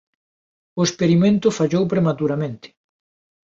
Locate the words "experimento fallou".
0.87-1.83